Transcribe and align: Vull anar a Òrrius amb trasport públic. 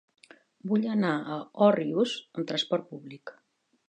Vull 0.69 0.85
anar 0.93 1.11
a 1.35 1.37
Òrrius 1.65 2.15
amb 2.39 2.47
trasport 2.53 2.89
públic. 2.95 3.35